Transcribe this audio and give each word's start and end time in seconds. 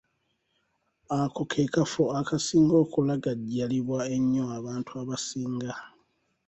Ako 1.19 1.41
ke 1.51 1.61
kafo 1.73 2.03
akasinga 2.19 2.75
okulagajjalibwa 2.83 3.99
ennyo 4.15 4.43
abantu 4.57 4.91
abasinga. 5.01 5.73